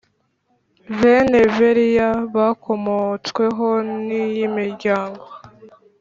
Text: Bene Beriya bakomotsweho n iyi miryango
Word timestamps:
Bene 0.99 1.39
Beriya 1.55 2.09
bakomotsweho 2.35 3.67
n 4.05 4.07
iyi 4.23 4.45
miryango 4.55 5.23